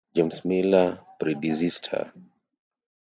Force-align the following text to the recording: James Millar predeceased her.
James 0.15 0.43
Millar 0.43 0.99
predeceased 1.19 1.85
her. 1.91 2.11